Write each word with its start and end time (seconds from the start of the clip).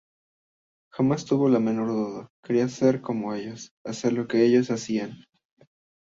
Jamás 0.91 1.25
tuvo 1.25 1.47
la 1.47 1.59
menor 1.59 1.89
duda: 1.89 2.27
quería 2.43 2.67
ser 2.69 3.01
como 3.01 3.35
ellos, 3.35 3.71
hacer 3.85 4.13
lo 4.13 4.27
que 4.27 4.43
ellos 4.43 4.71
hacían. 4.71 5.11